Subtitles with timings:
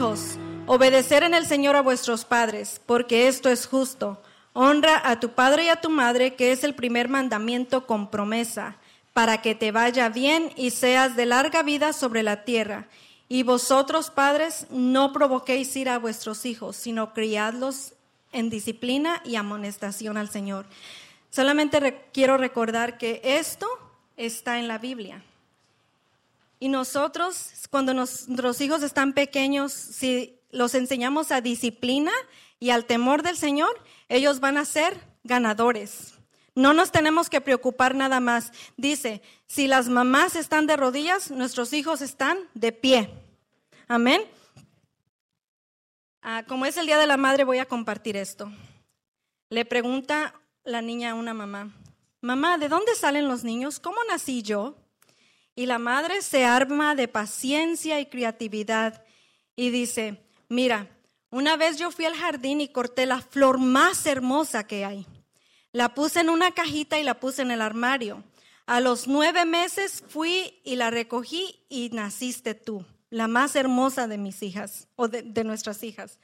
[0.00, 4.18] hijos, obedecer en el Señor a vuestros padres, porque esto es justo.
[4.54, 8.76] Honra a tu padre y a tu madre, que es el primer mandamiento con promesa,
[9.12, 12.88] para que te vaya bien y seas de larga vida sobre la tierra.
[13.28, 17.92] Y vosotros, padres, no provoquéis ir a vuestros hijos, sino criadlos
[18.32, 20.64] en disciplina y amonestación al Señor.
[21.28, 23.68] Solamente quiero recordar que esto
[24.16, 25.22] está en la Biblia.
[26.60, 32.12] Y nosotros, cuando nuestros hijos están pequeños, si los enseñamos a disciplina
[32.58, 36.14] y al temor del Señor, ellos van a ser ganadores.
[36.54, 38.52] No nos tenemos que preocupar nada más.
[38.76, 43.10] Dice, si las mamás están de rodillas, nuestros hijos están de pie.
[43.88, 44.22] Amén.
[46.20, 48.52] Ah, como es el Día de la Madre, voy a compartir esto.
[49.48, 50.34] Le pregunta
[50.64, 51.74] la niña a una mamá,
[52.20, 53.80] mamá, ¿de dónde salen los niños?
[53.80, 54.76] ¿Cómo nací yo?
[55.54, 59.04] Y la madre se arma de paciencia y creatividad
[59.56, 60.88] y dice, mira,
[61.30, 65.06] una vez yo fui al jardín y corté la flor más hermosa que hay.
[65.72, 68.24] La puse en una cajita y la puse en el armario.
[68.66, 74.18] A los nueve meses fui y la recogí y naciste tú, la más hermosa de
[74.18, 76.18] mis hijas o de, nuestras hijas.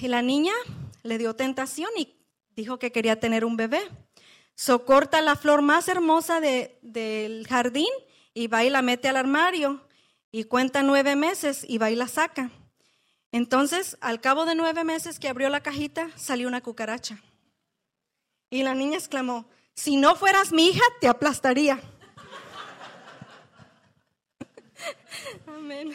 [0.00, 0.52] Y la niña
[1.02, 2.16] le dio tentación y
[2.54, 3.80] dijo que quería tener un bebé.
[4.56, 7.90] Socorta la flor más hermosa del jardín
[8.32, 9.86] y va y la mete al armario
[10.32, 12.50] y cuenta nueve meses y va y la saca.
[13.32, 17.22] Entonces, al cabo de nueve meses que abrió la cajita, salió una cucaracha.
[18.48, 21.78] Y la niña exclamó, si no fueras mi hija, te aplastaría.
[25.46, 25.94] Amén.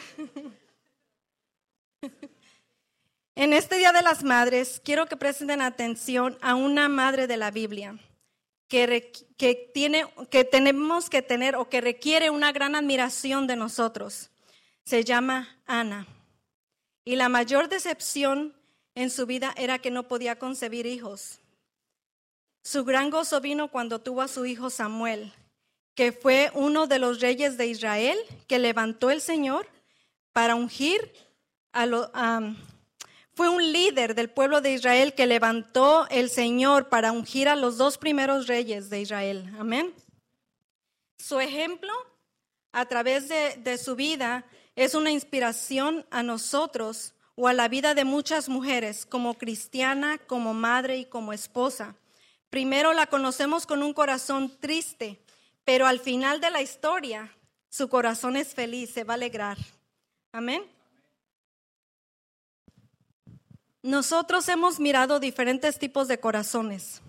[3.34, 7.50] En este Día de las Madres, quiero que presten atención a una madre de la
[7.50, 7.98] Biblia
[8.72, 14.30] que, tiene, que tenemos que tener o que requiere una gran admiración de nosotros.
[14.84, 16.06] Se llama Ana.
[17.04, 18.54] Y la mayor decepción
[18.94, 21.38] en su vida era que no podía concebir hijos.
[22.62, 25.34] Su gran gozo vino cuando tuvo a su hijo Samuel,
[25.94, 28.16] que fue uno de los reyes de Israel
[28.46, 29.68] que levantó el Señor
[30.32, 31.12] para ungir
[31.72, 32.08] a, los
[33.34, 37.78] fue un líder del pueblo de Israel que levantó el Señor para ungir a los
[37.78, 39.50] dos primeros reyes de Israel.
[39.58, 39.94] Amén.
[41.18, 41.92] Su ejemplo
[42.72, 44.44] a través de, de su vida
[44.76, 50.52] es una inspiración a nosotros o a la vida de muchas mujeres como cristiana, como
[50.52, 51.96] madre y como esposa.
[52.50, 55.18] Primero la conocemos con un corazón triste,
[55.64, 57.34] pero al final de la historia
[57.70, 59.56] su corazón es feliz, se va a alegrar.
[60.32, 60.62] Amén.
[63.82, 67.02] Nosotros hemos mirado diferentes tipos de corazones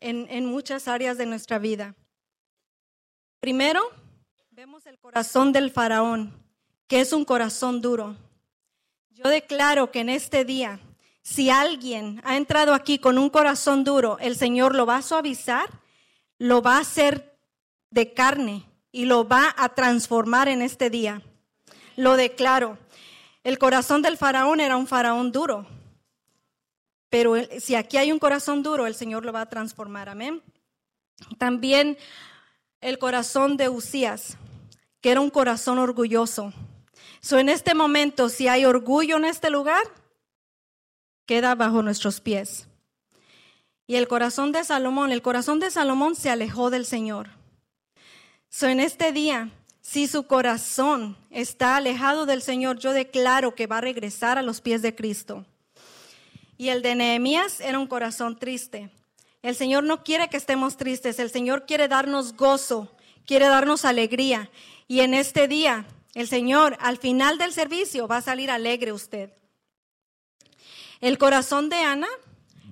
[0.00, 1.94] en, muchas áreas de nuestra vida.
[3.38, 3.80] Primero,
[4.50, 6.34] vemos el corazón del faraón,
[6.88, 8.16] que es un corazón duro.
[9.10, 10.80] Yo declaro que en este día,
[11.22, 15.70] si alguien ha entrado aquí con un corazón duro, el Señor lo va a suavizar,
[16.36, 17.38] lo va a hacer
[17.90, 21.22] de carne y lo va a transformar en este día.
[21.96, 22.76] Lo declaro.
[23.44, 25.66] El corazón del faraón era un faraón duro.
[27.10, 30.08] Pero si aquí hay un corazón duro, el Señor lo va a transformar.
[30.08, 30.42] Amén.
[31.38, 31.98] También
[32.80, 34.36] el corazón de Usías,
[35.00, 36.52] que era un corazón orgulloso.
[37.20, 39.82] So, en este momento, si hay orgullo en este lugar,
[41.26, 42.66] queda bajo nuestros pies.
[43.86, 47.28] Y el corazón de Salomón, el corazón de Salomón se alejó del Señor.
[48.48, 49.50] So, en este día,
[49.84, 54.62] si su corazón está alejado del Señor, yo declaro que va a regresar a los
[54.62, 55.44] pies de Cristo.
[56.56, 58.88] Y el de Nehemías era un corazón triste.
[59.42, 64.50] El Señor no quiere que estemos tristes, el Señor quiere darnos gozo, quiere darnos alegría.
[64.88, 69.34] Y en este día, el Señor, al final del servicio, va a salir alegre usted.
[71.02, 72.08] El corazón de Ana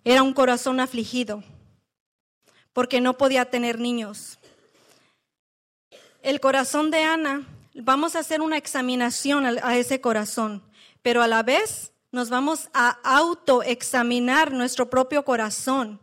[0.02, 1.44] era un corazón afligido,
[2.72, 4.38] porque no podía tener niños
[6.22, 10.62] el corazón de Ana, vamos a hacer una examinación a ese corazón,
[11.02, 16.00] pero a la vez nos vamos a autoexaminar nuestro propio corazón.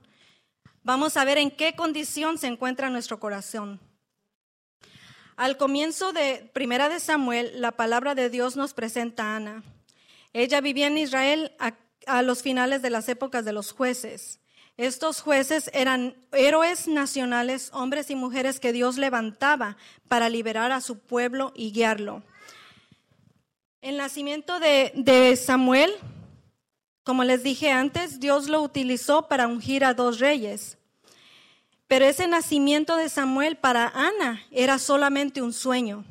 [0.84, 3.80] Vamos a ver en qué condición se encuentra nuestro corazón.
[5.38, 9.64] Al comienzo de Primera de Samuel, la palabra de Dios nos presenta a Ana.
[10.34, 11.76] Ella vivía en Israel a,
[12.08, 14.42] a los finales de las épocas de los jueces.
[14.80, 19.76] Estos jueces eran héroes nacionales, hombres y mujeres que Dios levantaba
[20.08, 22.24] para liberar a su pueblo y guiarlo.
[23.82, 25.92] El nacimiento de, Samuel,
[27.04, 30.78] como les dije antes, Dios lo utilizó para ungir a dos reyes.
[31.88, 36.06] Pero ese nacimiento de Samuel para Ana era solamente un sueño,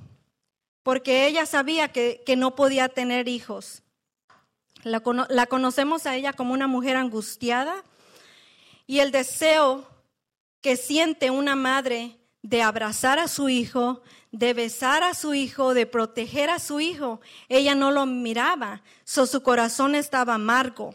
[0.82, 3.82] porque ella sabía que, no podía tener hijos.
[4.82, 7.82] La, la conocemos a ella como una mujer angustiada
[8.88, 9.86] y el deseo
[10.62, 14.02] que siente una madre de abrazar a su hijo,
[14.32, 17.20] de besar a su hijo, de proteger a su hijo,
[17.50, 20.94] ella no lo miraba, su corazón estaba amargo.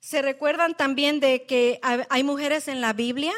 [0.00, 3.34] Se recuerdan también de que hay mujeres en la Biblia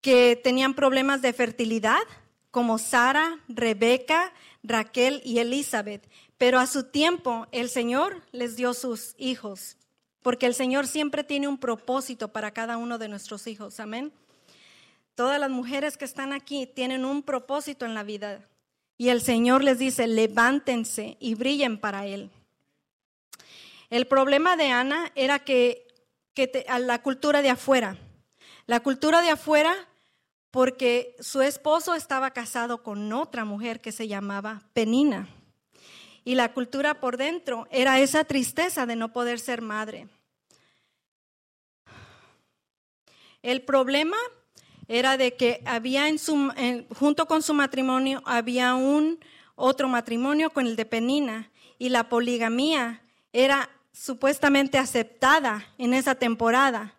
[0.00, 2.02] que tenían problemas de fertilidad,
[2.50, 4.32] como Sara, Rebeca,
[4.62, 9.76] Raquel y Elizabeth, pero a su tiempo el Señor les dio sus hijos,
[10.24, 13.78] porque el Señor siempre tiene un propósito para cada uno de nuestros hijos.
[13.78, 14.10] Amén.
[15.14, 18.40] Todas las mujeres que están aquí tienen un propósito en la vida
[18.96, 22.30] y el Señor les dice, levántense y brillen para Él.
[23.90, 25.86] El problema de Ana era que,
[26.68, 27.98] a la cultura de afuera,
[28.66, 29.76] la cultura de afuera
[30.50, 35.28] porque su esposo estaba casado con otra mujer que se llamaba Penina.
[36.24, 40.08] Y la cultura por dentro era esa tristeza de no poder ser madre.
[43.44, 44.16] El problema
[44.88, 46.06] era de que había
[46.98, 49.20] junto con su matrimonio, había un
[49.54, 53.02] otro matrimonio con el de Penina y la poligamía
[53.34, 56.94] era supuestamente aceptada en esa temporada,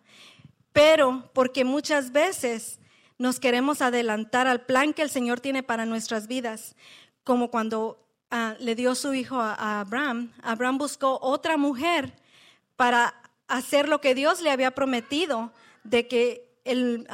[0.71, 2.79] pero porque muchas veces
[3.17, 6.75] nos queremos adelantar al plan que el Señor tiene para nuestras vidas,
[7.23, 12.13] como cuando ah, le dio su hijo a, Abraham, Abraham buscó otra mujer
[12.75, 13.15] para
[13.47, 15.51] hacer lo que Dios le había prometido,
[15.85, 17.07] de que el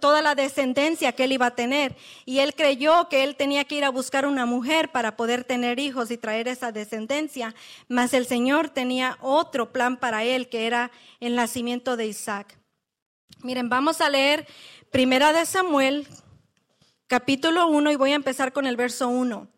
[0.00, 1.96] toda la descendencia que él iba a tener.
[2.24, 5.78] Y él creyó que él tenía que ir a buscar una mujer para poder tener
[5.78, 7.54] hijos y traer esa descendencia.
[7.88, 12.58] Mas el Señor tenía otro plan para él, que era el nacimiento de Isaac.
[13.42, 14.46] Miren, vamos a leer
[14.90, 16.08] Primera de Samuel,
[17.06, 19.48] capítulo 1, y voy a empezar con el verso 1.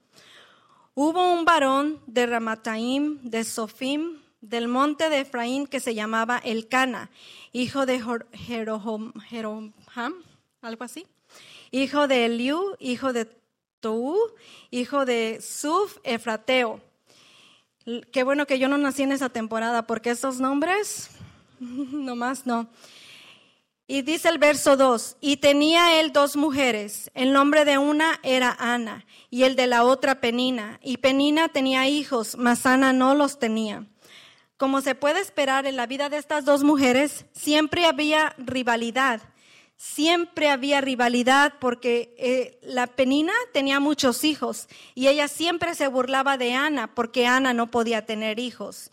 [0.94, 7.10] Hubo un varón de Ramataim, de Sofim, del monte de Efraín, que se llamaba Elcana,
[7.52, 8.02] hijo de
[8.32, 9.12] Jeroham,
[10.62, 11.06] algo así.
[11.70, 13.28] Hijo de Eliú, hijo de
[13.80, 14.16] Tou,
[14.70, 16.80] hijo de Suf, Efrateo.
[18.12, 21.10] Qué bueno que yo no nací en esa temporada, porque esos nombres,
[21.60, 22.68] nomás no.
[23.86, 28.56] Y dice el verso 2, y tenía él dos mujeres, el nombre de una era
[28.60, 33.40] Ana y el de la otra Penina, y Penina tenía hijos, mas Ana no los
[33.40, 33.89] tenía.
[34.60, 39.22] Como se puede esperar en la vida de estas dos mujeres, siempre había rivalidad
[39.82, 46.36] siempre había rivalidad porque eh, la Penina tenía muchos hijos y ella siempre se burlaba
[46.36, 48.90] de Ana porque Ana no podía tener hijos.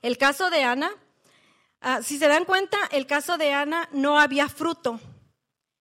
[0.00, 0.90] El caso de Ana,
[1.82, 4.98] ah, si se dan cuenta, el caso de Ana no había fruto,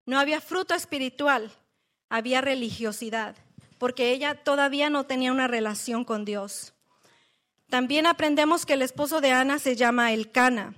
[0.05, 1.49] no había fruto espiritual,
[2.09, 3.37] había religiosidad,
[3.77, 6.73] porque ella todavía no tenía una relación con Dios.
[7.69, 10.73] También aprendemos que el esposo de Ana se llama Elcana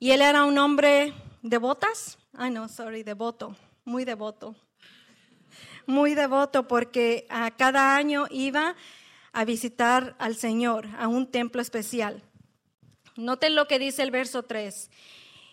[0.00, 4.56] y él era un hombre de botas, no, sorry, devoto, muy devoto.
[5.86, 8.74] Muy devoto porque a cada año iba
[9.32, 12.24] a visitar al Señor a un templo especial.
[13.14, 14.90] Noten lo que dice el verso 3.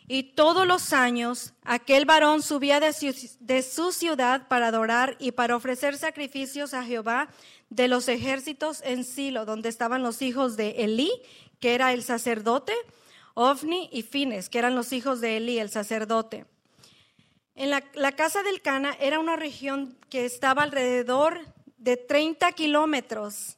[0.08, 5.32] Y todos los años aquel varón subía de su, de su, ciudad para adorar y
[5.32, 7.30] para ofrecer sacrificios a Jehová
[7.76, 11.12] de los ejércitos en Silo, donde estaban los hijos de Elí,
[11.60, 12.74] que era el sacerdote,
[13.34, 16.46] Ofni y Fines, que eran los hijos de Elí, el sacerdote.
[17.56, 21.40] En la, casa del Cana era una región que estaba alrededor
[21.78, 23.58] de 30 kilómetros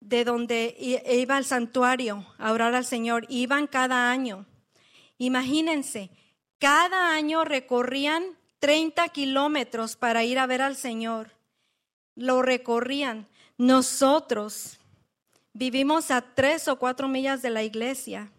[0.00, 3.26] de donde iba al santuario a orar al Señor.
[3.28, 4.46] Iban cada año.
[5.18, 6.10] Imagínense,
[6.58, 8.24] cada año recorrían
[8.60, 11.32] 30 kilómetros para ir a ver al Señor.
[12.14, 13.28] Lo recorrían.
[13.62, 14.76] Nosotros
[15.52, 18.32] vivimos a tres o cuatro millas de la iglesia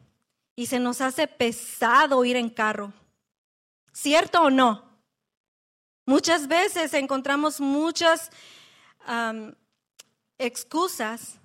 [0.54, 2.92] y se nos hace pesado ir en carro.
[3.94, 4.84] ¿Cierto o no?
[6.06, 8.32] Muchas veces encontramos muchas
[10.38, 11.40] excusas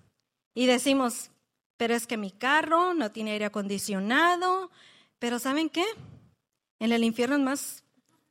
[0.54, 1.30] y decimos,
[1.76, 4.72] pero es que mi carro no tiene aire acondicionado,
[5.20, 5.86] pero ¿saben qué?
[6.80, 7.84] En el infierno es más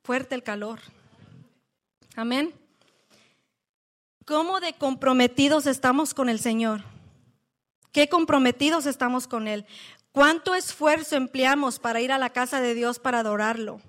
[0.03, 0.81] fuerte el calor.
[2.17, 2.53] Amén.
[4.27, 6.81] ¿Cómo de comprometidos estamos con el Señor?
[7.93, 9.65] ¿Qué comprometidos estamos con Él?
[10.11, 13.79] ¿Cuánto esfuerzo empleamos para ir a la casa de Dios para adorarlo?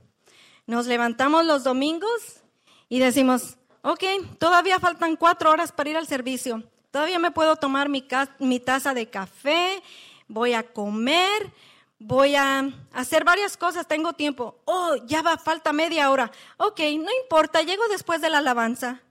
[0.65, 2.45] Nos levantamos los domingos
[2.89, 4.05] y decimos, ok,
[4.39, 6.63] todavía faltan cuatro horas para ir al servicio.
[6.93, 8.07] Todavía me puedo tomar mi,
[8.39, 9.83] mi taza de café,
[10.29, 11.53] voy a comer,
[11.99, 14.61] voy a hacer varias cosas, tengo tiempo.
[14.67, 16.31] Oh, ya va, falta media hora.
[16.59, 19.03] Ok, no importa, llego después de la alabanza.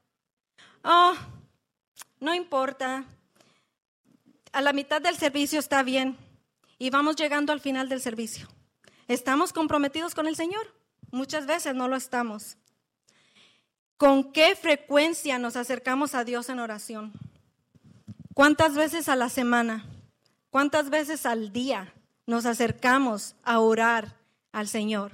[0.87, 1.13] Oh,
[2.19, 3.05] no importa,
[4.51, 6.17] a la mitad del servicio está bien
[6.79, 8.47] y vamos llegando al final del servicio.
[9.07, 10.73] ¿Estamos comprometidos con el Señor?
[11.11, 12.57] Muchas veces no lo estamos.
[13.97, 17.13] ¿Con qué frecuencia nos acercamos a Dios en oración?
[18.33, 19.85] ¿Cuántas veces a la semana?
[20.49, 21.93] ¿Cuántas veces al día
[22.25, 24.15] nos acercamos a orar
[24.51, 25.11] al Señor?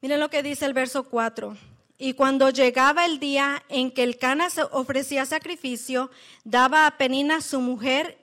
[0.00, 1.56] Miren lo que dice el verso 4.
[1.98, 6.10] Y cuando llegaba el día en que el Cana ofrecía sacrificio,
[6.44, 8.18] daba a Penina su mujer,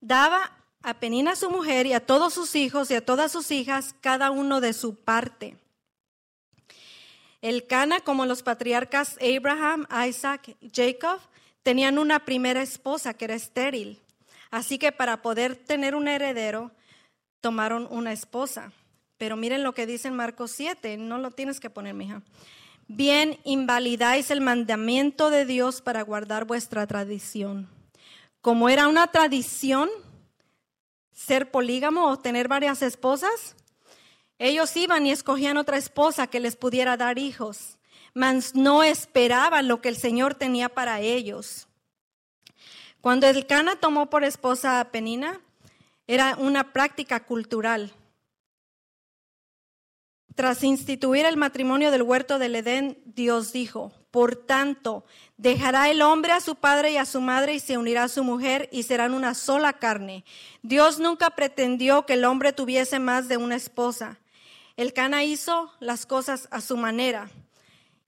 [0.00, 0.50] daba
[0.82, 4.32] a Penina su mujer y a todos sus hijos y a todas sus hijas, cada
[4.32, 5.56] uno de su parte.
[7.40, 11.20] El Cana, como los patriarcas Abraham, Isaac, Jacob,
[11.62, 14.00] tenían una primera esposa que era estéril.
[14.50, 16.72] Así que para poder tener un heredero,
[17.40, 18.72] tomaron una esposa.
[19.18, 22.22] Pero miren lo que dice en Marcos 7, no lo tienes que poner, mija
[22.88, 27.68] bien invalidáis el mandamiento de Dios para guardar vuestra tradición.
[28.40, 29.88] Como era una tradición
[31.12, 33.54] ser polígamo o tener varias esposas,
[34.38, 37.78] ellos iban y escogían otra esposa que les pudiera dar hijos,
[38.14, 41.68] mas no esperaban lo que el Señor tenía para ellos.
[43.00, 45.40] Cuando el Cana tomó por esposa a Penina,
[46.06, 47.92] era una práctica cultural.
[50.34, 55.04] Tras instituir el matrimonio del huerto del Edén, Dios dijo, por tanto,
[55.36, 58.24] dejará el hombre a su padre y a su madre y se unirá a su
[58.24, 60.24] mujer y serán una sola carne.
[60.62, 64.18] Dios nunca pretendió que el hombre tuviese más de una esposa.
[64.76, 67.30] El Cana hizo las cosas a su manera.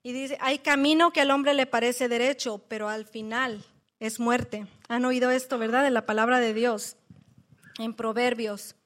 [0.03, 3.65] Y dice, hay camino que al hombre le parece derecho, pero al final
[4.01, 4.67] es muerte.
[4.89, 5.83] Han oído esto, ¿verdad?
[5.83, 6.97] De la palabra de Dios
[7.79, 8.77] en Proverbios.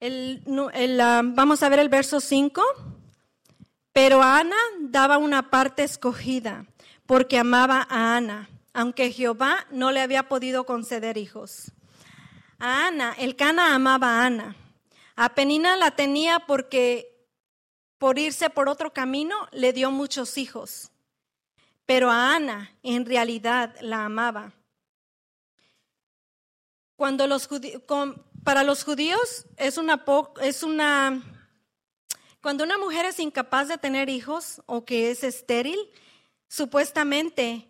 [0.00, 2.62] El, vamos a ver el verso 5.
[3.92, 6.66] Pero Ana daba una parte escogida
[7.06, 11.72] porque amaba a Ana, aunque Jehová no le había podido conceder hijos.
[12.60, 14.56] A Ana, el Cana amaba a Ana.
[15.16, 17.26] A Penina la tenía porque
[17.98, 20.92] por irse por otro camino le dio muchos hijos.
[21.86, 24.52] Pero a Ana en realidad la amaba.
[26.94, 27.48] Cuando los
[28.48, 30.02] para los judíos es una,
[30.40, 31.22] es una,
[32.40, 35.78] cuando una mujer es incapaz de tener hijos o que es estéril,
[36.48, 37.68] supuestamente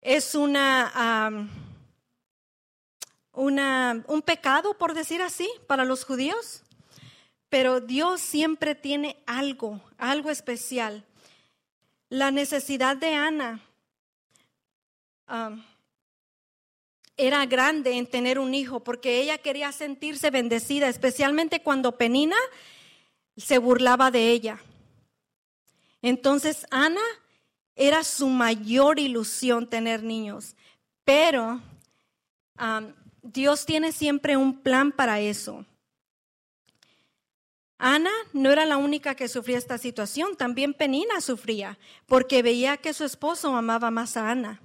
[0.00, 1.46] es una,
[3.32, 6.62] una, un pecado, por decir así, para los judíos.
[7.50, 11.04] Pero Dios siempre tiene algo, algo especial.
[12.08, 13.60] La necesidad de Ana
[17.16, 22.36] era grande en tener un hijo porque ella quería sentirse bendecida, especialmente cuando Penina
[23.36, 24.60] se burlaba de ella.
[26.02, 27.00] Entonces Ana
[27.76, 30.54] era su mayor ilusión tener niños,
[31.04, 31.60] pero
[33.22, 35.64] Dios tiene siempre un plan para eso.
[37.78, 42.94] Ana no era la única que sufría esta situación, también Penina sufría, porque veía que
[42.94, 44.62] su esposo amaba más a Ana.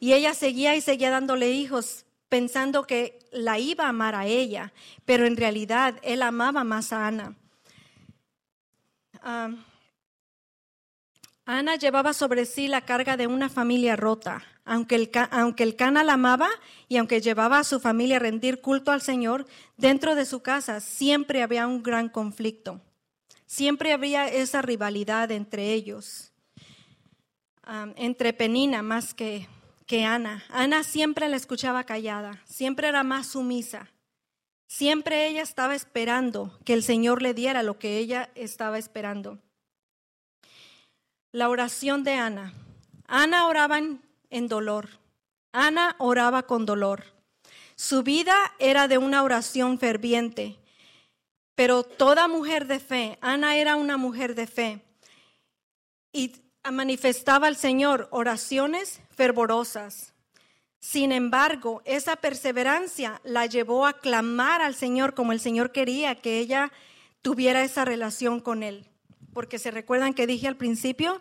[0.00, 4.72] Y ella seguía y seguía dándole hijos, pensando que la iba a amar a ella,
[5.04, 7.36] pero en realidad él amaba más a Ana.
[11.44, 14.44] Ana llevaba sobre sí la carga de una familia rota.
[14.64, 16.50] Aunque el, aunque el Cana la amaba
[16.88, 19.46] y aunque llevaba a su familia a rendir culto al Señor,
[19.78, 22.82] dentro de su casa siempre había un gran conflicto.
[23.46, 26.32] Siempre había esa rivalidad entre ellos,
[27.96, 29.48] entre Penina más que
[29.88, 30.44] que Ana.
[30.50, 33.90] Ana siempre la escuchaba callada, siempre era más sumisa.
[34.68, 39.38] Siempre ella estaba esperando que el Señor le diera lo que ella estaba esperando.
[41.32, 42.52] La oración de Ana.
[43.06, 44.90] Ana oraba en, dolor.
[45.52, 47.04] Ana oraba con dolor.
[47.74, 50.58] Su vida era de una oración ferviente.
[51.54, 54.82] Pero toda mujer de fe, Ana era una mujer de fe.
[56.12, 56.32] Y
[56.70, 60.14] manifestaba al Señor oraciones fervorosas.
[60.80, 66.38] Sin embargo, esa perseverancia la llevó a clamar al Señor como el Señor quería que
[66.38, 66.72] ella
[67.22, 68.86] tuviera esa relación con Él.
[69.34, 71.20] Porque se recuerdan que dije al principio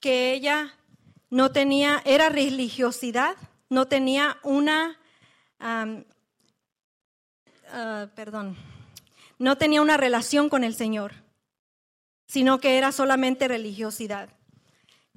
[0.00, 0.74] que ella
[1.30, 3.36] no tenía, era religiosidad,
[3.68, 4.98] no tenía una,
[5.58, 5.86] ah,
[8.14, 8.56] perdón,
[9.38, 11.12] no tenía una relación con el Señor,
[12.26, 14.28] sino que era solamente religiosidad.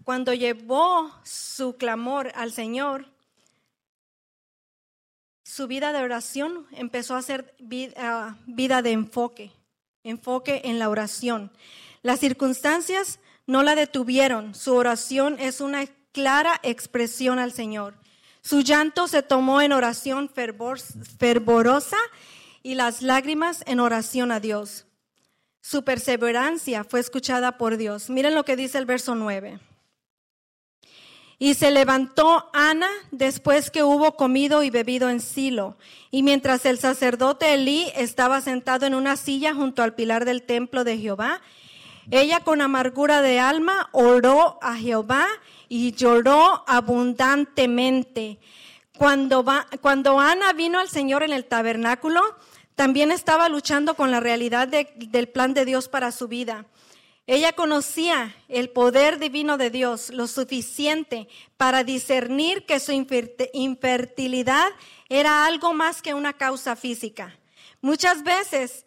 [0.08, 3.08] Cuando llevó su clamor al Señor,
[5.44, 9.52] su vida de oración empezó a ser vida, de enfoque,
[10.04, 11.52] enfoque en la oración.
[12.04, 14.56] Las circunstancias no la detuvieron.
[14.56, 17.94] Su oración es una clara expresión al Señor.
[18.42, 21.98] Su llanto se tomó en oración fervorosa
[22.64, 24.86] y las lágrimas en oración a Dios.
[25.60, 28.10] Su perseverancia fue escuchada por Dios.
[28.10, 29.67] Miren lo que dice el verso 9.
[31.40, 35.78] Y se levantó Ana después que hubo comido y bebido en Silo.
[36.10, 40.84] Y mientras el sacerdote Elí estaba sentado en una silla junto al pilar del templo
[40.84, 41.42] de Jehová,
[42.10, 45.28] ella con amargura de alma oró a Jehová
[45.70, 48.40] y lloró abundantemente.
[48.98, 49.46] Cuando,
[49.82, 52.22] cuando Ana vino al Señor en el tabernáculo,
[52.76, 56.66] también estaba luchando con la realidad del plan de Dios para su vida.
[57.30, 64.70] Ella conocía el poder divino de Dios lo suficiente para discernir que su infertilidad
[65.10, 67.38] era algo más que una causa física.
[67.82, 68.86] Muchas veces,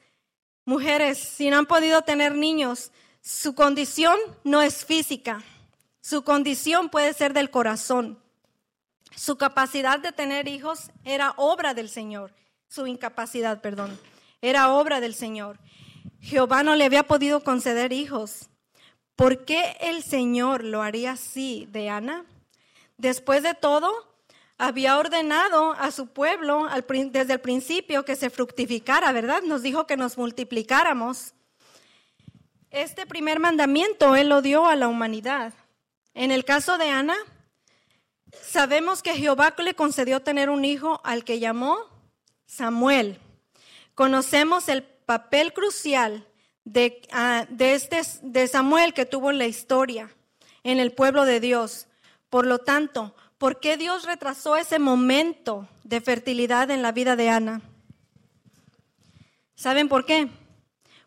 [0.65, 5.43] mujeres, si no han podido tener niños, su condición no es física,
[6.01, 8.19] su condición puede ser del corazón.
[9.15, 12.33] Su capacidad de tener hijos era obra del Señor,
[12.69, 14.01] su incapacidad, perdón,
[14.41, 15.59] era obra del Señor.
[16.21, 18.49] Jehová no le había podido conceder hijos.
[19.17, 22.25] ¿Por qué el Señor lo haría así de Ana?
[22.97, 23.91] Después de todo,
[24.59, 26.69] había ordenado a su pueblo
[27.11, 29.43] desde el principio que se fructificara, ¿verdad?
[29.43, 31.33] Nos dijo que nos multiplicáramos.
[32.71, 35.55] Este primer mandamiento Él lo dio a la humanidad.
[36.13, 37.17] En el caso de Ana,
[38.43, 41.79] sabemos que Jehová le concedió tener un hijo al que llamó
[42.47, 43.19] Samuel.
[43.95, 46.25] Conocemos el papel crucial
[46.63, 50.15] de, ah, de, este, de Samuel que tuvo en la historia
[50.63, 51.89] en el pueblo de Dios.
[52.29, 57.29] Por lo tanto, ¿por qué Dios retrasó ese momento de fertilidad en la vida de
[57.29, 57.61] Ana?
[59.57, 60.29] ¿Saben por qué?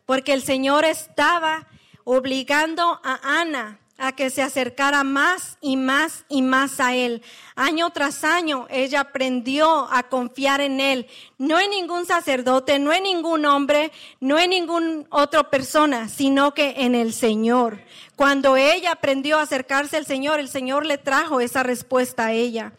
[0.04, 1.66] porque el Señor estaba
[2.04, 7.22] obligando a Ana a que se acercara más y más y más a Él.
[7.54, 11.06] Año tras año ella aprendió a confiar en Él,
[11.38, 16.74] no en ningún sacerdote, no en ningún hombre, no en ninguna otra persona, sino que
[16.78, 17.80] en el Señor.
[18.16, 22.72] Cuando ella aprendió a acercarse al Señor, el Señor le trajo esa respuesta a ella.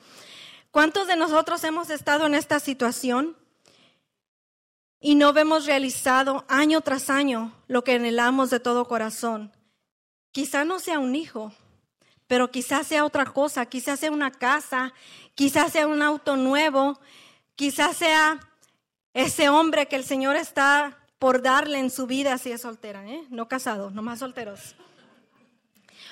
[0.71, 3.37] ¿Cuántos de nosotros hemos estado en esta situación?
[5.05, 9.51] y no vemos realizado año tras año lo que anhelamos de todo corazón.
[10.35, 11.53] Quizá no sea un hijo,
[12.27, 14.93] pero quizás sea otra cosa, quizás sea una casa,
[15.33, 16.99] quizás sea un auto nuevo,
[17.55, 18.41] quizás sea
[19.13, 23.23] ese hombre que el Señor está por darle en su vida si es soltera, ¿eh?
[23.29, 24.75] no casado, no más solteros.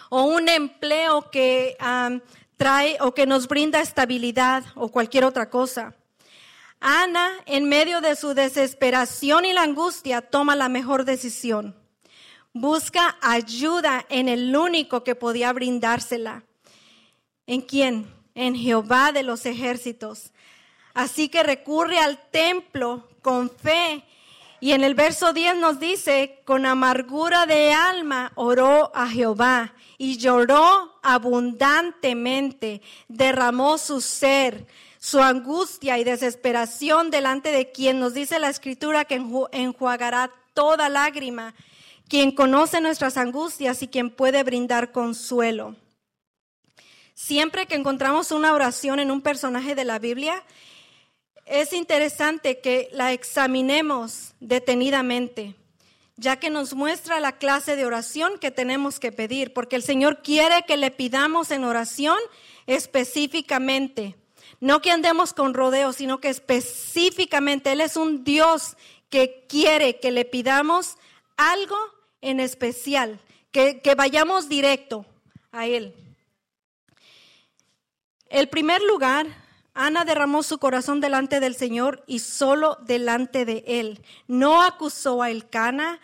[0.09, 1.75] O un empleo que
[2.55, 5.95] trae o que nos brinda estabilidad o cualquier otra cosa.
[6.79, 11.82] Ana, en medio de su desesperación y la angustia, toma la mejor decisión.
[12.53, 16.43] Busca ayuda en el único que podía brindársela.
[17.47, 18.07] ¿En quién?
[18.35, 20.31] En Jehová de los ejércitos.
[20.93, 24.03] Así que recurre al templo con fe.
[24.59, 30.17] Y en el verso 10 nos dice, con amargura de alma oró a Jehová y
[30.17, 34.65] lloró abundantemente, derramó su ser
[35.03, 41.53] su angustia y desesperación delante de quien nos dice la escritura que enjuagará toda lágrima,
[42.07, 45.75] quien conoce nuestras angustias y quien puede brindar consuelo.
[47.15, 50.43] Siempre que encontramos una oración en un personaje de la Biblia,
[51.45, 55.55] es interesante que la examinemos detenidamente,
[56.15, 60.21] ya que nos muestra la clase de oración que tenemos que pedir, porque el Señor
[60.23, 62.17] quiere que le pidamos en oración
[62.65, 64.15] específicamente.
[64.59, 68.77] No que andemos con rodeos, sino que específicamente Él es un Dios
[69.09, 70.97] que quiere que le pidamos
[71.37, 71.77] algo
[72.21, 73.19] en especial,
[73.51, 75.05] que, que vayamos directo
[75.51, 75.95] a Él.
[78.29, 79.27] El primer lugar,
[79.73, 84.03] Ana derramó su corazón delante del Señor y solo delante de Él.
[84.27, 85.99] No acusó a Elcana,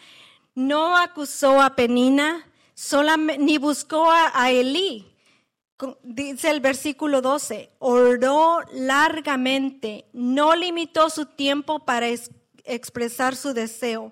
[0.56, 2.46] no acusó a Penina,
[3.40, 5.10] ni buscó a, a Elí,
[6.04, 12.08] dice el versículo 12, oró largamente, no limitó su tiempo para
[12.66, 14.12] expresar su deseo.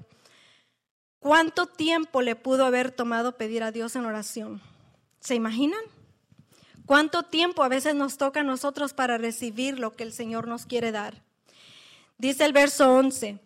[1.19, 4.61] ¿Cuánto tiempo le pudo haber tomado pedir a Dios en oración?
[5.19, 5.81] ¿Se imaginan?
[6.85, 10.65] ¿Cuánto tiempo a veces nos toca a nosotros para recibir lo que el Señor nos
[10.65, 11.21] quiere dar?
[12.17, 13.39] Dice el verso 11,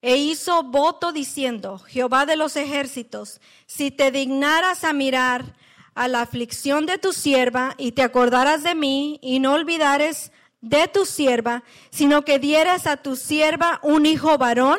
[0.00, 5.54] e hizo voto diciendo, Jehová de los ejércitos, si te dignaras a mirar
[5.94, 10.88] a la aflicción de tu sierva y te acordarás de mí y no olvidares de
[10.88, 14.78] tu sierva, sino que dieras a tu sierva un hijo varón,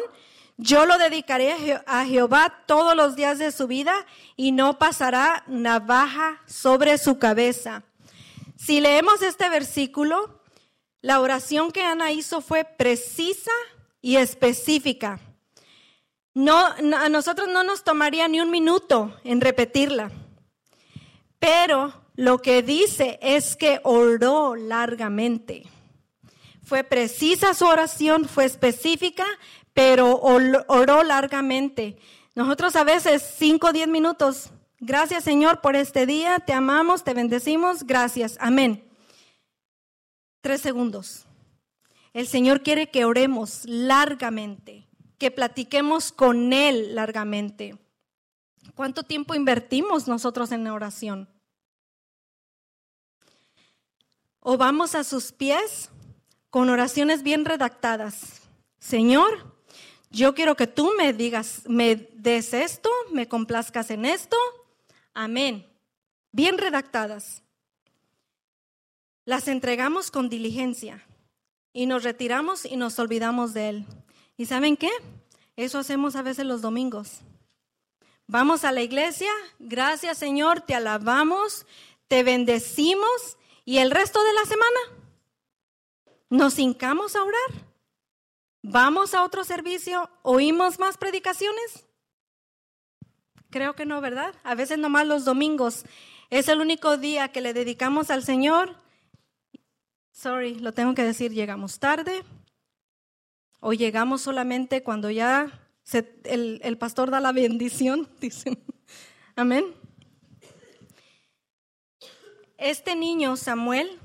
[0.62, 3.94] Yo lo dedicaré a Jehová todos los días de su vida
[4.36, 7.84] y no pasará navaja sobre su cabeza.
[8.58, 10.42] Si leemos este versículo,
[11.02, 13.54] la oración que Ana hizo fue precisa
[14.02, 15.22] y específica.
[16.34, 20.12] No, a nosotros no nos tomaría ni un minuto en repetirla.
[21.40, 25.70] Pero lo que dice es que oró largamente.
[26.70, 29.26] Fue precisa su oración, fue específica,
[29.80, 31.98] pero oró largamente.
[32.36, 34.50] Nosotros a veces 5 o 10 minutos.
[34.82, 38.84] Gracias Señor por este día, te amamos, te bendecimos, gracias, amén.
[40.42, 41.26] Tres segundos.
[42.12, 44.86] El Señor quiere que oremos largamente,
[45.18, 47.78] que platiquemos con Él largamente.
[48.76, 51.30] ¿Cuánto tiempo invertimos nosotros en la oración?
[54.42, 55.90] O vamos a sus pies
[56.50, 58.42] con oraciones bien redactadas.
[58.78, 59.49] Señor,
[60.10, 64.38] yo quiero que tú me digas, me des esto, me complazcas en esto.
[65.14, 65.66] Amén.
[66.32, 67.44] Bien redactadas.
[69.26, 71.06] Las entregamos con diligencia
[71.74, 73.86] y nos retiramos y nos olvidamos de Él.
[74.38, 74.90] ¿Y saben qué?
[75.56, 77.20] Eso hacemos a veces los domingos.
[78.26, 81.66] Vamos a la iglesia, gracias Señor, te alabamos,
[82.08, 84.80] te bendecimos y el resto de la semana
[86.30, 87.69] nos hincamos a orar.
[88.62, 90.10] ¿Vamos a otro servicio?
[90.22, 91.86] ¿Oímos más predicaciones?
[93.50, 94.36] Creo que no, ¿verdad?
[94.44, 95.86] A veces nomás los domingos
[96.30, 98.76] es el único día que le dedicamos al Señor.
[100.12, 102.24] Sorry, lo tengo que decir, llegamos tarde
[103.62, 105.48] o llegamos solamente cuando ya
[106.24, 108.62] el, el pastor da la bendición, dicen.
[109.36, 109.74] Amén.
[112.58, 113.98] Este niño, Samuel,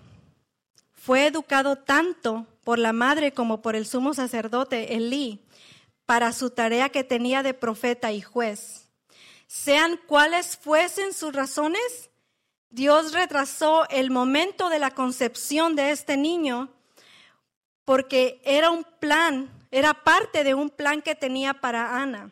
[0.93, 5.41] fue educado tanto por la madre como por el sumo sacerdote Elí
[6.07, 8.89] para su tarea que tenía de profeta y juez.
[9.47, 12.11] Sean cuales fuesen sus razones,
[12.71, 16.71] Dios retrasó el momento de la concepción de este niño
[17.85, 22.31] porque era un plan, era parte de un plan que tenía para Ana.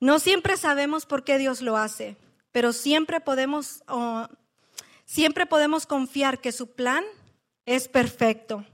[0.00, 2.16] No siempre sabemos por qué Dios lo hace,
[2.50, 3.82] pero siempre podemos,
[5.04, 7.04] siempre podemos confiar que su plan
[7.66, 8.64] es perfecto.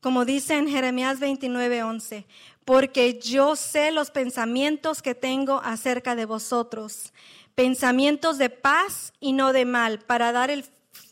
[0.00, 2.26] Como dice en Jeremías 29, 11,
[2.64, 7.12] porque yo sé los pensamientos que tengo acerca de vosotros,
[7.54, 10.64] pensamientos de paz y no de mal, para dar el,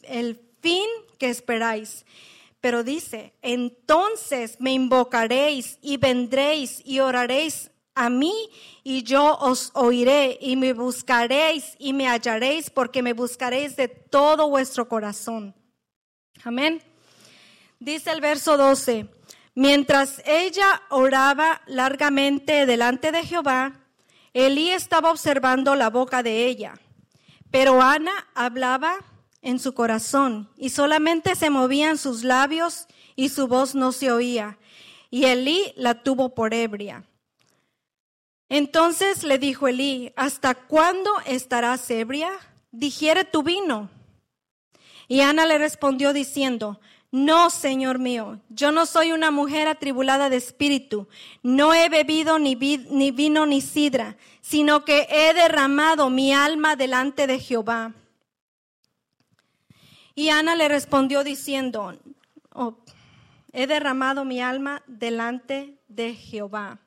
[0.02, 0.86] el fin
[1.18, 2.06] que esperáis.
[2.60, 8.48] Pero dice, entonces me invocaréis y vendréis y oraréis a mí
[8.84, 14.48] y yo os oiré y me buscaréis y me hallaréis porque me buscaréis de todo
[14.48, 15.54] vuestro corazón.
[16.44, 16.80] Amén.
[17.80, 19.08] Dice el verso 12,
[19.54, 23.72] mientras ella oraba largamente delante de Jehová,
[24.34, 26.74] Elí estaba observando la boca de ella,
[27.52, 28.96] pero Ana hablaba
[29.42, 34.58] en su corazón y solamente se movían sus labios y su voz no se oía,
[35.08, 37.04] y Elí la tuvo por ebria.
[38.48, 42.30] Entonces le dijo Elí, ¿hasta cuándo estarás ebria?
[42.72, 43.88] Digiere tu vino.
[45.06, 50.36] Y Ana le respondió diciendo, no, Señor mío, yo no soy una mujer atribulada de
[50.36, 51.08] espíritu,
[51.42, 57.26] no he bebido ni, ni, vino ni sidra, sino que he derramado mi alma delante
[57.26, 57.94] de Jehová.
[60.14, 61.96] Y Ana le respondió diciendo,
[62.52, 62.76] oh,
[63.52, 66.80] he derramado mi alma delante de Jehová.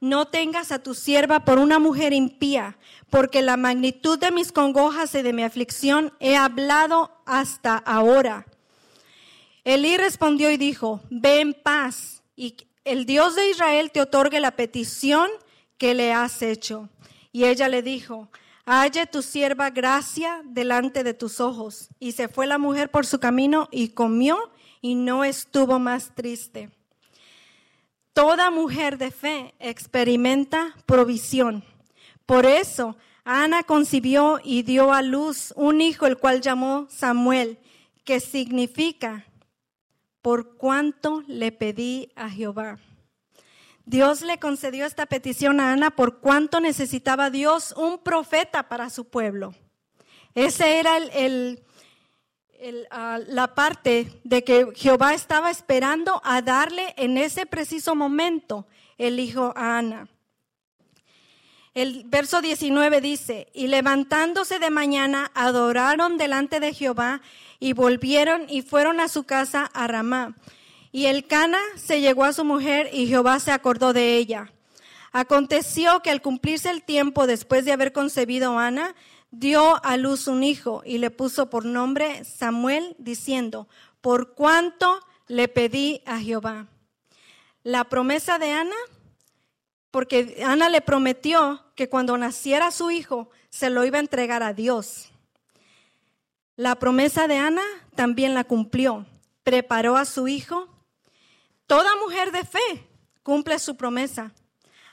[0.00, 2.76] No tengas a tu sierva por una mujer impía,
[3.10, 8.46] porque la magnitud de mis congojas y de mi aflicción he hablado hasta ahora.
[9.64, 14.56] Elí respondió y dijo, ve en paz y el Dios de Israel te otorgue la
[14.56, 15.28] petición
[15.78, 16.88] que le has hecho.
[17.30, 18.28] Y ella le dijo,
[18.64, 21.88] halle tu sierva gracia delante de tus ojos.
[22.00, 26.70] Y se fue la mujer por su camino y comió y no estuvo más triste.
[28.12, 31.64] Toda mujer de fe experimenta provisión.
[32.26, 37.58] Por eso Ana concibió y dio a luz un hijo, el cual llamó Samuel,
[38.04, 39.24] que significa
[40.22, 42.78] por cuanto le pedí a Jehová.
[43.84, 49.06] Dios le concedió esta petición a Ana por cuanto necesitaba Dios un profeta para su
[49.06, 49.54] pueblo.
[50.34, 51.60] Ese era el,
[52.90, 58.66] ah, la parte de que Jehová estaba esperando a darle en ese preciso momento
[58.98, 60.08] el hijo a Ana.
[61.74, 67.22] El verso 19 dice, y levantándose de mañana adoraron delante de Jehová
[67.60, 70.36] y volvieron y fueron a su casa a Ramá.
[70.90, 74.52] Y el Cana se llegó a su mujer y Jehová se acordó de ella.
[75.12, 78.94] Aconteció que al cumplirse el tiempo después de haber concebido Ana,
[79.30, 83.66] dio a luz un hijo y le puso por nombre Samuel, diciendo,
[84.02, 86.66] por cuanto le pedí a Jehová.
[87.62, 88.76] La promesa de Ana,
[89.90, 94.52] porque Ana le prometió que cuando naciera su hijo se lo iba a entregar a
[94.52, 95.10] Dios.
[96.56, 99.06] La promesa de Ana también la cumplió.
[99.42, 100.68] Preparó a su hijo.
[101.66, 102.86] Toda mujer de fe
[103.22, 104.32] cumple su promesa.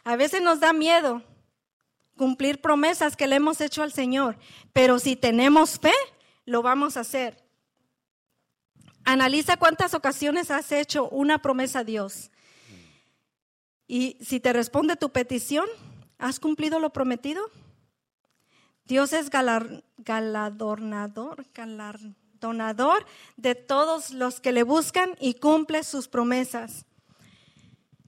[0.04, 1.22] A veces nos da miedo
[2.16, 4.38] cumplir promesas que le hemos hecho al Señor,
[4.74, 5.94] pero si tenemos fe,
[6.46, 7.46] lo vamos a hacer.
[9.06, 12.30] Analiza cuántas ocasiones has hecho una promesa a Dios.
[13.88, 15.66] Y si te responde tu petición,
[16.20, 17.44] ¿has cumplido lo prometido?
[18.86, 23.06] Dios es galardonador, galardonador
[23.38, 26.86] de todos los que le buscan y cumple sus promesas.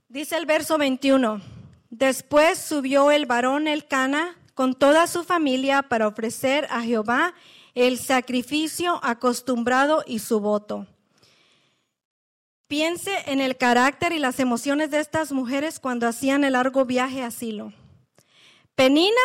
[0.10, 1.42] Dice el verso 21.
[1.90, 7.34] Después subió el varón Elcana con toda su familia para ofrecer a Jehová
[7.76, 10.88] el sacrificio acostumbrado y su voto.
[12.68, 17.24] Piense en el carácter y las emociones de estas mujeres cuando hacían el largo viaje
[17.24, 17.74] a Silo.
[18.76, 19.22] Penina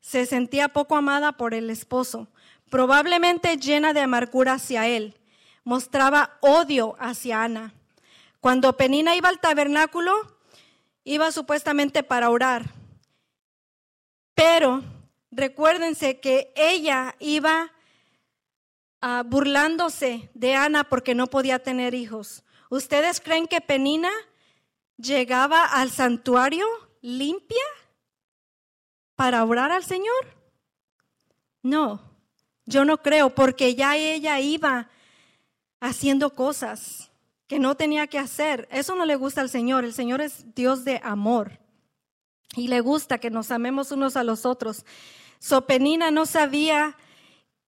[0.00, 2.28] se sentía poco amada por el esposo,
[2.70, 5.18] probablemente llena de amargura hacia él.
[5.64, 7.72] Mostraba odio hacia Ana.
[8.40, 10.12] Cuando Penina iba al tabernáculo,
[11.04, 12.66] iba supuestamente para orar.
[14.34, 14.82] Pero
[15.30, 17.72] recuérdense que ella iba
[19.00, 22.42] ah, burlándose de Ana porque no podía tener hijos.
[22.68, 24.10] ¿Ustedes creen que Penina
[24.96, 26.66] llegaba al santuario
[27.00, 27.64] limpia?
[29.16, 30.36] Para orar al Señor?
[31.62, 32.00] No,
[32.66, 34.88] yo no creo, porque ya ella iba
[35.80, 37.10] haciendo cosas
[37.46, 38.68] que no tenía que hacer.
[38.70, 39.84] Eso no le gusta al Señor.
[39.84, 41.58] El Señor es Dios de amor
[42.56, 44.84] y le gusta que nos amemos unos a los otros.
[45.38, 46.96] Sopenina no sabía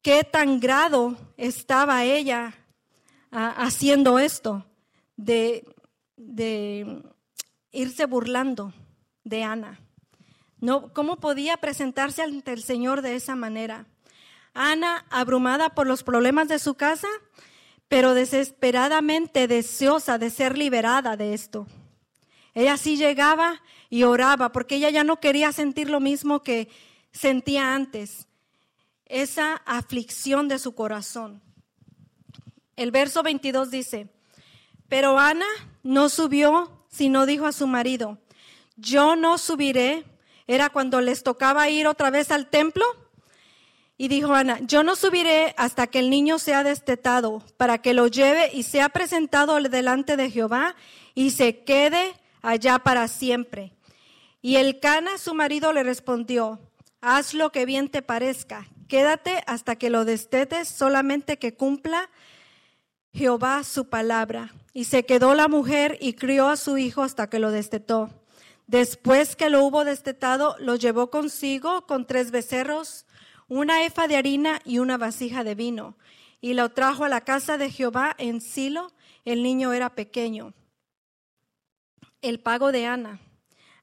[0.03, 2.55] qué tan grado estaba ella
[3.31, 4.65] ah, haciendo esto
[5.17, 5.65] de,
[6.17, 7.03] de
[7.71, 8.73] irse burlando
[9.25, 9.81] de Ana.
[10.61, 13.87] No, ¿Cómo podía presentarse ante el Señor de esa manera?
[14.55, 17.09] Ana, abrumada por los problemas de su casa,
[17.89, 21.67] pero desesperadamente deseosa de ser liberada de esto.
[22.55, 26.71] Ella sí llegaba y oraba porque ella ya no quería sentir lo mismo que
[27.13, 28.27] sentía antes,
[29.05, 31.43] esa aflicción de su corazón.
[32.77, 34.09] El verso 22 dice,
[34.89, 35.47] pero Ana
[35.83, 38.19] no subió, sino dijo a su marido,
[38.77, 40.05] yo no subiré
[40.47, 42.85] era cuando les tocaba ir otra vez al templo.
[43.99, 48.07] Y dijo Ana, yo no subiré hasta que el niño sea destetado, para que lo
[48.09, 50.77] lleve y sea presentado delante de Jehová
[51.15, 53.73] y se quede allá para siempre.
[54.43, 56.61] Y el Cana, su marido, le respondió,
[57.01, 62.11] haz lo que bien te parezca, quédate hasta que lo destetes, solamente que cumpla
[63.13, 64.53] Jehová su palabra.
[64.75, 68.11] Y se quedó la mujer y crió a su hijo hasta que lo destetó.
[68.67, 73.07] Después que lo hubo destetado, lo llevó consigo con tres becerros,
[73.49, 75.97] una efa de harina y una vasija de vino,
[76.41, 78.93] y lo trajo a la casa de Jehová en Silo.
[79.25, 80.53] El niño era pequeño.
[82.23, 83.21] El pago de Ana.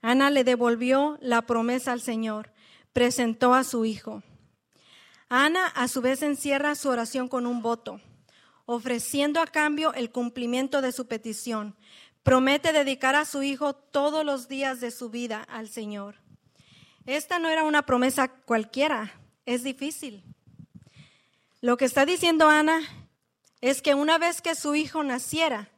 [0.02, 2.52] Ana le devolvió la promesa al Señor,
[2.92, 4.22] presentó a su hijo.
[5.30, 8.02] Ana a su vez encierra su oración con un voto,
[8.66, 11.78] ofreciendo a cambio el cumplimiento de su petición.
[12.24, 16.16] Promete dedicar a su hijo todos los días de su vida al Señor.
[17.06, 20.24] Esta no era una promesa cualquiera, es difícil.
[21.60, 22.82] Lo que está diciendo Ana
[23.60, 25.70] es que una vez que su hijo naciera,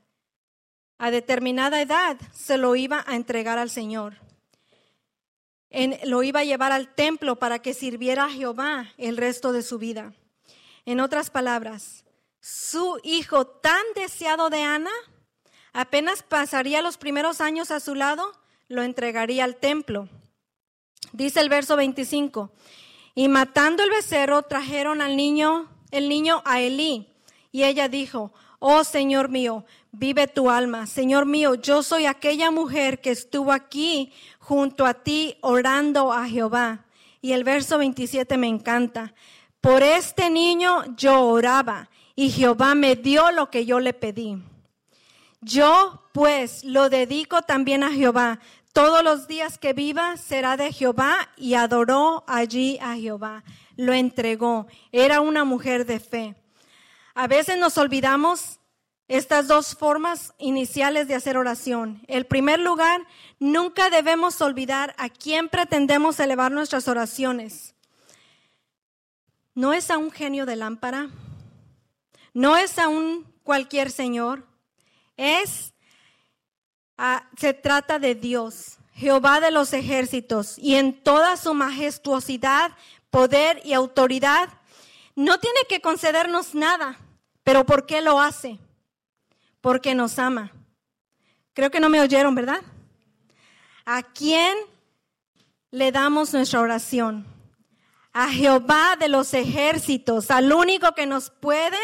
[1.00, 4.18] a determinada edad, se lo iba a entregar al Señor.
[6.06, 9.78] lo iba a llevar al templo para que sirviera a Jehová el resto de su
[9.78, 10.14] vida.
[10.86, 12.06] En otras palabras,
[12.40, 14.92] su hijo tan deseado de Ana
[15.78, 18.32] Apenas pasaría los primeros años a su lado,
[18.70, 20.08] lo entregaría al templo.
[21.12, 22.50] Dice el verso 25,
[23.14, 27.10] y matando el becerro trajeron al niño, el niño a Elí,
[27.52, 33.02] y ella dijo, oh Señor mío, vive tu alma, Señor mío, yo soy aquella mujer
[33.02, 36.86] que estuvo aquí junto a ti orando a Jehová.
[37.22, 39.14] Y el verso 27 me encanta.
[39.60, 44.38] Por este niño yo oraba y Jehová me dio lo que yo le pedí.
[45.46, 48.40] Yo pues lo dedico también a Jehová.
[48.74, 53.44] Todos los días que viva será de Jehová y adoró allí a Jehová.
[53.78, 54.66] Lo entregó.
[54.92, 56.36] Era una mujer de fe.
[57.14, 58.60] A veces nos olvidamos
[59.08, 62.02] estas dos formas iniciales de hacer oración.
[62.08, 63.06] El primer lugar,
[63.38, 67.76] nunca debemos olvidar a quién pretendemos elevar nuestras oraciones.
[69.54, 71.12] No es a un genio de lámpara,
[72.34, 74.55] no es a un cualquier señor,
[75.18, 75.74] es
[77.38, 82.72] se trata de Dios, Jehová de los ejércitos, y en toda su majestuosidad,
[83.10, 84.48] poder y autoridad,
[85.16, 86.98] no tiene que concedernos nada,
[87.44, 88.60] pero ¿por qué lo hace?
[89.66, 90.52] porque nos ama.
[91.56, 92.62] Creo que no me oyeron, ¿verdad?
[93.84, 94.56] ¿A quién
[95.72, 97.26] le damos nuestra oración?
[98.14, 101.80] A Jehová de los ejércitos, al único que nos puede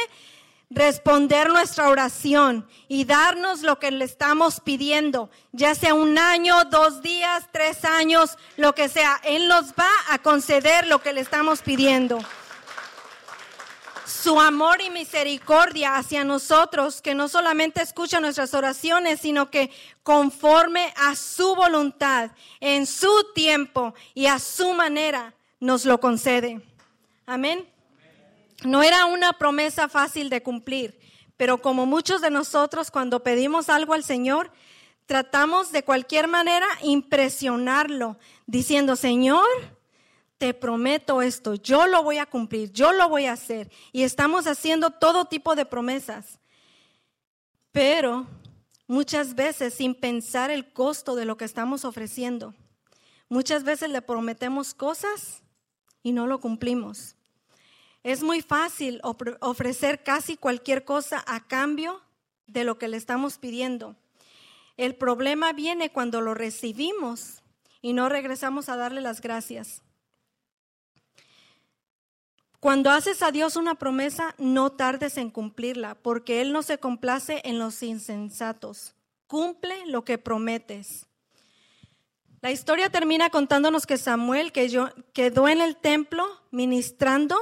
[0.72, 7.02] responder nuestra oración y darnos lo que le estamos pidiendo, ya sea un año, dos
[7.02, 9.20] días, tres años, lo que sea.
[9.24, 12.20] Él nos va a conceder lo que le estamos pidiendo
[14.22, 19.72] su amor y misericordia hacia nosotros, que no solamente escucha nuestras oraciones, sino que
[20.04, 22.30] conforme a su voluntad,
[22.60, 26.62] en su tiempo y a su manera, nos lo concede.
[27.26, 27.71] Amén.
[28.63, 31.00] No era una promesa fácil de cumplir,
[31.36, 34.52] pero como muchos de nosotros cuando pedimos algo al Señor,
[35.08, 39.45] tratamos de cualquier manera impresionarlo, diciendo, Señor,
[40.38, 43.71] te prometo esto, yo lo voy a cumplir, yo lo voy a hacer.
[43.91, 46.39] Y estamos haciendo todo tipo de promesas.
[47.71, 48.26] Pero
[48.88, 52.56] muchas veces sin pensar el costo de lo que estamos ofreciendo.
[53.30, 55.43] Muchas veces le prometemos cosas
[56.04, 57.15] y no lo cumplimos.
[58.04, 59.00] Es muy fácil
[59.42, 62.02] ofrecer casi cualquier cosa a cambio
[62.48, 63.96] de lo que le estamos pidiendo.
[64.76, 67.44] El problema viene cuando lo recibimos
[67.82, 69.84] y no regresamos a darle las gracias.
[72.60, 77.42] Cuando haces a Dios una promesa, no tardes en cumplirla, porque Él no se complace
[77.44, 78.94] en los insensatos.
[79.28, 81.08] Cumple lo que prometes.
[82.42, 87.38] La historia termina contándonos que Samuel quedó en el templo ministrando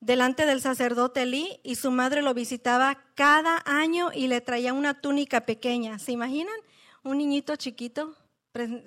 [0.00, 5.00] delante del sacerdote Elí y su madre lo visitaba cada año y le traía una
[5.00, 5.98] túnica pequeña.
[5.98, 6.56] ¿Se imaginan?
[7.02, 8.16] Un niñito chiquito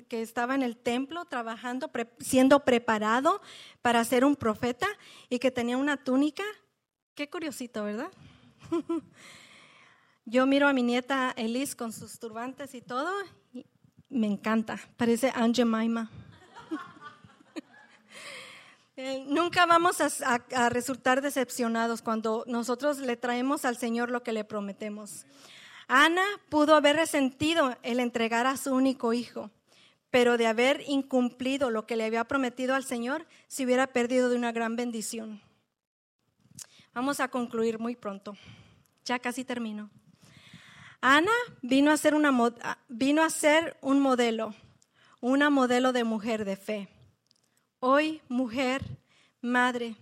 [0.10, 3.42] que estaba en el templo trabajando, siendo preparado
[3.82, 4.88] para ser un profeta
[5.30, 6.44] y que tenía una túnica.
[7.16, 8.12] Qué curiosito, ¿verdad?
[10.26, 13.12] Yo miro a mi nieta Elise con sus turbantes y todo,
[13.52, 13.66] y
[14.10, 16.10] me encanta, parece Aunt Jemima.
[18.96, 24.44] Eh, nunca vamos a resultar decepcionados cuando nosotros le traemos al Señor lo que le
[24.44, 25.26] prometemos.
[25.88, 29.50] Ana pudo haber resentido el entregar a su único hijo,
[30.12, 34.36] pero de haber incumplido lo que le había prometido al Señor, se hubiera perdido de
[34.36, 35.42] una gran bendición.
[36.94, 38.38] Vamos a concluir muy pronto.
[39.06, 39.90] Ya casi termino.
[41.02, 42.32] Ana vino a ser, una,
[42.88, 44.54] vino a ser un modelo,
[45.20, 46.93] una modelo de mujer de fe.
[47.86, 48.82] Hoy, mujer,
[49.42, 49.98] madre,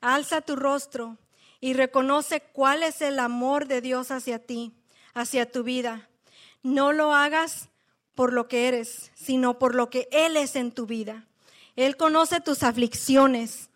[0.00, 1.18] alza tu rostro
[1.58, 4.72] y reconoce cuál es el amor de Dios hacia ti
[5.14, 6.08] hacia tu vida.
[6.62, 7.70] No lo hagas
[8.14, 11.26] por lo que eres, sino por lo que Él es en tu vida.
[11.74, 13.68] Él conoce tus aflicciones,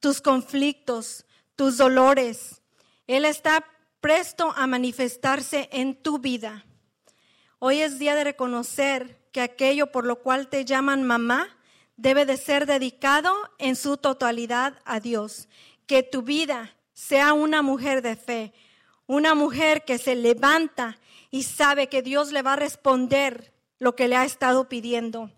[0.00, 1.24] tus conflictos,
[1.54, 2.62] tus dolores.
[3.06, 3.64] Él está
[4.00, 6.64] presto a manifestarse en tu vida.
[7.60, 11.56] Hoy es día de reconocer que aquello por lo cual te llaman mamá
[11.96, 15.48] debe de ser dedicado en su totalidad a Dios.
[15.86, 18.52] Que tu vida sea una mujer de fe,
[19.06, 20.98] una mujer que se levanta
[21.30, 25.30] y sabe que Dios le va a responder lo que le ha estado pidiendo.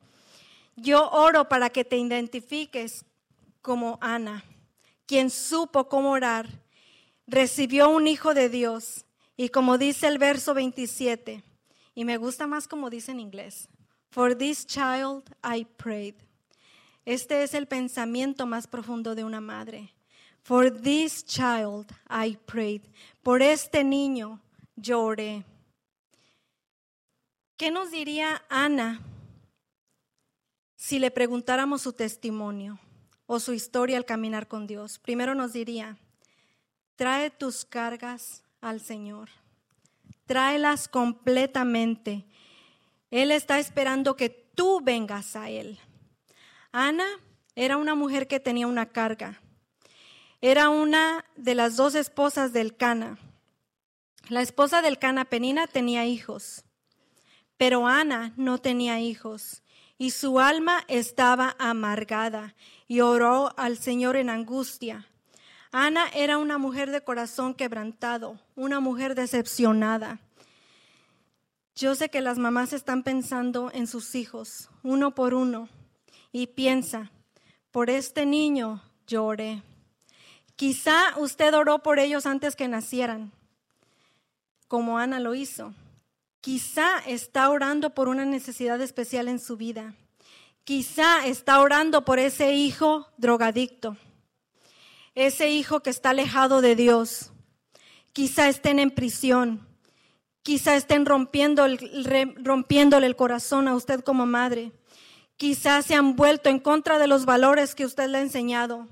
[0.76, 3.04] Yo oro para que te identifiques
[3.62, 4.44] como Ana,
[5.06, 6.46] quien supo cómo orar,
[7.26, 9.04] recibió un hijo de Dios
[9.36, 11.42] y como dice el verso 27,
[11.94, 13.68] y me gusta más como dice en inglés,
[14.10, 16.25] For this child I prayed.
[17.06, 19.94] Este es el pensamiento más profundo de una madre.
[20.42, 22.82] For this child I prayed.
[23.22, 24.40] Por este niño
[24.74, 25.44] lloré.
[27.56, 29.00] ¿Qué nos diría Ana
[30.74, 32.80] si le preguntáramos su testimonio
[33.26, 34.98] o su historia al caminar con Dios?
[34.98, 35.96] Primero nos diría,
[36.96, 39.30] trae tus cargas al Señor,
[40.26, 42.26] tráelas completamente.
[43.12, 45.78] Él está esperando que tú vengas a Él.
[46.76, 47.06] Ana
[47.54, 49.40] era una mujer que tenía una carga
[50.40, 53.18] era una de las dos esposas del Cana.
[54.28, 56.64] La esposa del Cana, Penina, tenía hijos,
[57.56, 59.62] pero Ana no tenía hijos
[59.98, 62.54] y su alma estaba amargada
[62.86, 65.08] y oró al Señor en angustia.
[65.72, 70.20] Ana era una mujer de corazón quebrantado, una mujer decepcionada.
[71.74, 75.68] Yo sé que las mamás están pensando en sus hijos, uno por uno,
[76.32, 77.10] y piensa,
[77.70, 79.62] por este niño lloré.
[80.56, 83.32] Quizá usted oró por ellos antes que nacieran,
[84.68, 85.74] como Ana lo hizo.
[86.40, 89.94] Quizá está orando por una necesidad especial en su vida.
[90.64, 93.96] Quizá está orando por ese hijo drogadicto,
[95.14, 97.32] ese hijo que está alejado de Dios.
[98.12, 99.66] Quizá estén en prisión.
[100.42, 101.66] Quizá estén rompiendo
[102.36, 104.72] rompiéndole el corazón a usted como madre.
[105.36, 108.88] Quizá se han vuelto en contra de los valores que usted le ha enseñado.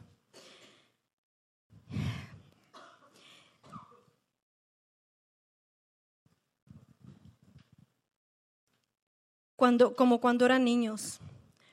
[9.56, 11.20] Cuando, como cuando eran niños.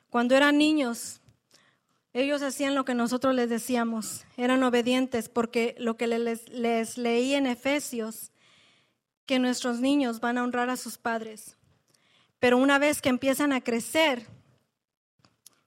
[0.09, 1.19] Cuando eran niños,
[2.13, 7.34] ellos hacían lo que nosotros les decíamos, eran obedientes porque lo que les, les leí
[7.34, 8.32] en Efesios,
[9.26, 11.57] que nuestros niños van a honrar a sus padres.
[12.39, 14.28] Pero una vez que empiezan a crecer,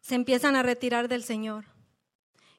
[0.04, 1.64] se empiezan a retirar del Señor.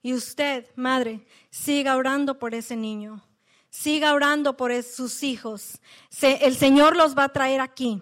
[0.02, 3.24] Y usted, madre, siga orando por ese niño.
[3.70, 5.80] Siga orando por sus hijos.
[6.22, 8.02] el Señor los va a traer aquí.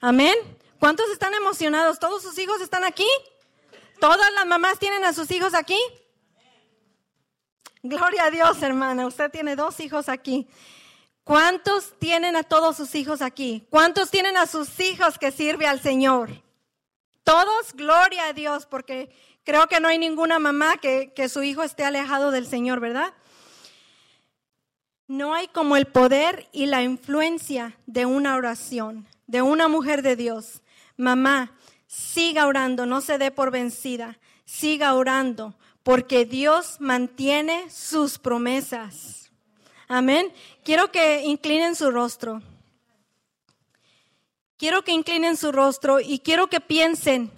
[0.00, 0.34] Amén.
[0.78, 1.98] ¿Cuántos están emocionados?
[1.98, 3.06] ¿Todos sus hijos están aquí?
[4.00, 5.78] ¿Todas las mamás tienen a sus hijos aquí?
[7.82, 9.06] Gloria a Dios, hermana.
[9.06, 10.48] Usted tiene dos hijos aquí.
[11.24, 13.66] ¿Cuántos tienen a todos sus hijos aquí?
[13.68, 16.30] ¿Cuántos tienen a sus hijos que sirve al Señor?
[17.24, 19.10] Todos, gloria a Dios, porque
[19.44, 23.12] creo que no hay ninguna mamá que, que su hijo esté alejado del Señor, ¿verdad?
[25.06, 30.16] No hay como el poder y la influencia de una oración, de una mujer de
[30.16, 30.62] Dios.
[30.96, 31.52] Mamá,
[31.86, 39.32] siga orando, no se dé por vencida, siga orando, porque Dios mantiene sus promesas.
[39.88, 40.32] Amén.
[40.62, 42.42] Quiero que inclinen su rostro.
[44.60, 47.30] Quiero que inclinen su rostro y quiero que piensen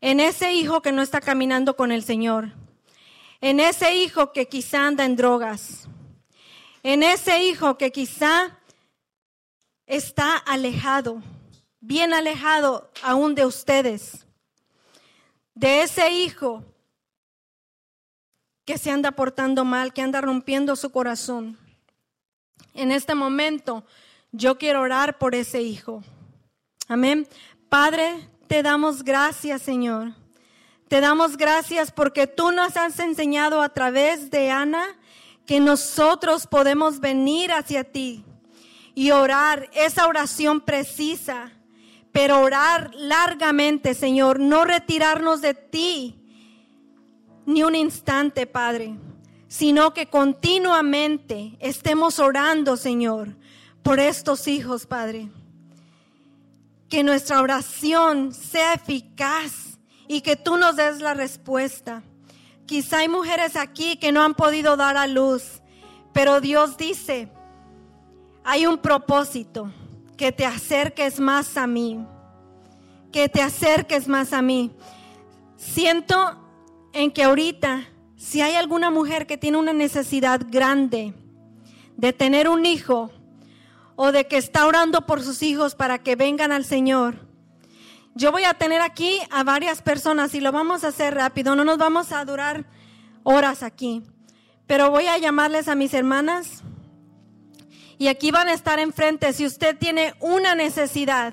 [0.00, 2.50] en ese hijo que no está caminando con el Señor,
[3.40, 5.86] en ese hijo que quizá anda en drogas,
[6.82, 8.58] en ese hijo que quizá
[9.86, 11.22] está alejado,
[11.78, 14.26] bien alejado aún de ustedes,
[15.54, 16.64] de ese hijo
[18.64, 21.56] que se anda portando mal, que anda rompiendo su corazón.
[22.74, 23.84] En este momento
[24.32, 26.02] yo quiero orar por ese hijo.
[26.92, 27.26] Amén.
[27.70, 30.12] Padre, te damos gracias, Señor.
[30.88, 34.84] Te damos gracias porque tú nos has enseñado a través de Ana
[35.46, 38.26] que nosotros podemos venir hacia ti
[38.94, 41.52] y orar esa oración precisa,
[42.12, 46.20] pero orar largamente, Señor, no retirarnos de ti
[47.46, 48.98] ni un instante, Padre,
[49.48, 53.34] sino que continuamente estemos orando, Señor,
[53.82, 55.30] por estos hijos, Padre
[56.92, 62.02] que nuestra oración sea eficaz y que tú nos des la respuesta.
[62.66, 65.62] Quizá hay mujeres aquí que no han podido dar a luz,
[66.12, 67.30] pero Dios dice,
[68.44, 69.72] hay un propósito,
[70.18, 72.06] que te acerques más a mí,
[73.10, 74.70] que te acerques más a mí.
[75.56, 76.46] Siento
[76.92, 77.88] en que ahorita,
[78.18, 81.14] si hay alguna mujer que tiene una necesidad grande
[81.96, 83.10] de tener un hijo,
[84.04, 87.20] o de que está orando por sus hijos para que vengan al Señor.
[88.16, 91.64] Yo voy a tener aquí a varias personas y lo vamos a hacer rápido, no
[91.64, 92.64] nos vamos a durar
[93.22, 94.02] horas aquí,
[94.66, 96.64] pero voy a llamarles a mis hermanas
[97.96, 99.32] y aquí van a estar enfrente.
[99.32, 101.32] Si usted tiene una necesidad,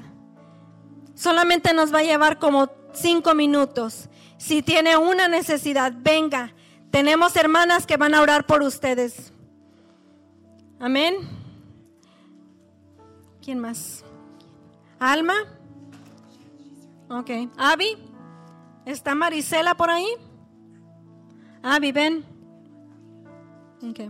[1.16, 4.10] solamente nos va a llevar como cinco minutos.
[4.38, 6.54] Si tiene una necesidad, venga.
[6.92, 9.34] Tenemos hermanas que van a orar por ustedes.
[10.80, 11.39] Amén.
[13.50, 14.06] ¿Quién más?
[15.00, 15.34] Alma.
[17.10, 17.32] Ok.
[17.58, 17.98] Avi.
[18.86, 20.06] ¿Está Marisela por ahí?
[21.64, 22.24] Avi, ven.
[23.82, 24.02] Ok.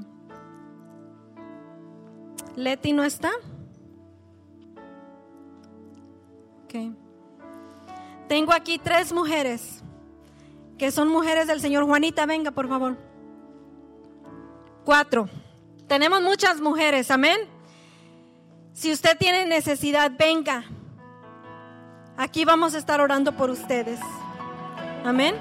[2.58, 3.32] Leti no está.
[6.66, 6.94] Ok.
[8.28, 9.82] Tengo aquí tres mujeres
[10.78, 11.86] que son mujeres del Señor.
[11.86, 12.98] Juanita, venga, por favor.
[14.84, 15.30] Cuatro.
[15.88, 17.59] Tenemos muchas mujeres, amén.
[18.80, 20.64] Si usted tiene necesidad, venga.
[22.16, 24.00] Aquí vamos a estar orando por ustedes.
[25.04, 25.36] Amén.